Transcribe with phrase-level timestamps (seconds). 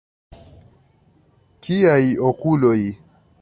[1.67, 2.01] Kiaj
[2.31, 2.79] okuloj!